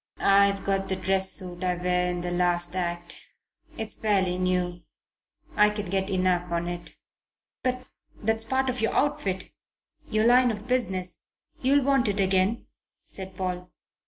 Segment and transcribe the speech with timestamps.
[0.17, 3.21] "I've got the dress suit I wear in the last act.
[3.77, 4.81] It's fairly new.
[5.55, 6.95] I can get enough on it."
[7.61, 7.87] "But
[8.19, 9.51] that's part of your outfit
[10.09, 11.25] your line of business;
[11.61, 12.65] you'll want it again,"
[13.05, 13.69] said Paul.